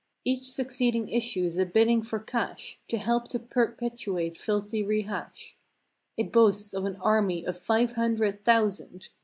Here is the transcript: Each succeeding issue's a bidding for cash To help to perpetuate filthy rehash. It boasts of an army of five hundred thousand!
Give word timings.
Each 0.25 0.45
succeeding 0.49 1.09
issue's 1.09 1.57
a 1.57 1.63
bidding 1.67 2.01
for 2.01 2.19
cash 2.19 2.79
To 2.87 2.97
help 2.97 3.27
to 3.27 3.39
perpetuate 3.39 4.35
filthy 4.35 4.81
rehash. 4.81 5.55
It 6.17 6.31
boasts 6.31 6.73
of 6.73 6.85
an 6.85 6.95
army 6.95 7.45
of 7.45 7.55
five 7.55 7.91
hundred 7.91 8.43
thousand! 8.43 9.09